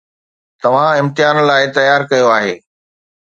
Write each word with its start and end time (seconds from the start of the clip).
توهان 0.61 0.93
امتحان 1.01 1.37
لاء 1.49 1.63
تيار 1.77 2.01
ڪيو 2.09 2.27
آهي 2.37 2.53